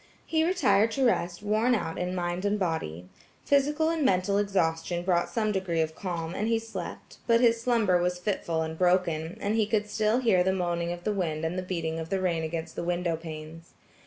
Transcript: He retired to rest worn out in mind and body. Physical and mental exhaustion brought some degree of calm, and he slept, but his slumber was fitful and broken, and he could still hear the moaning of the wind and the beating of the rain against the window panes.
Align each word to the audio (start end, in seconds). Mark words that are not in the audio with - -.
He 0.25 0.43
retired 0.43 0.89
to 0.93 1.05
rest 1.05 1.43
worn 1.43 1.75
out 1.75 1.99
in 1.99 2.15
mind 2.15 2.43
and 2.43 2.57
body. 2.57 3.07
Physical 3.45 3.91
and 3.91 4.03
mental 4.03 4.39
exhaustion 4.39 5.03
brought 5.03 5.29
some 5.29 5.51
degree 5.51 5.79
of 5.79 5.93
calm, 5.93 6.33
and 6.33 6.47
he 6.47 6.57
slept, 6.57 7.17
but 7.27 7.39
his 7.39 7.61
slumber 7.61 8.01
was 8.01 8.17
fitful 8.17 8.63
and 8.63 8.75
broken, 8.79 9.37
and 9.39 9.53
he 9.53 9.67
could 9.67 9.87
still 9.87 10.17
hear 10.19 10.43
the 10.43 10.53
moaning 10.53 10.91
of 10.91 11.03
the 11.03 11.13
wind 11.13 11.45
and 11.45 11.55
the 11.55 11.61
beating 11.61 11.99
of 11.99 12.09
the 12.09 12.19
rain 12.19 12.41
against 12.43 12.75
the 12.75 12.83
window 12.83 13.15
panes. 13.15 13.75